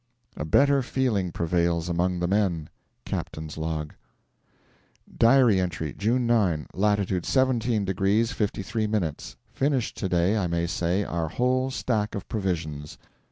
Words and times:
A 0.35 0.45
better 0.45 0.81
feeling 0.81 1.31
prevails 1.31 1.87
among 1.87 2.17
the 2.21 2.27
men. 2.27 2.69
Captain's 3.05 3.55
Log. 3.55 3.93
(Diary 5.15 5.59
entry) 5.59 5.93
June 5.93 6.25
9. 6.25 6.65
Latitude 6.73 7.23
17 7.23 7.85
degrees 7.85 8.31
53 8.31 8.87
minutes. 8.87 9.35
Finished 9.51 9.95
to 9.97 10.09
day, 10.09 10.37
I 10.37 10.47
may 10.47 10.65
say, 10.65 11.03
our 11.03 11.27
whole 11.29 11.69
stack 11.69 12.15
of 12.15 12.27
provisions. 12.27 12.97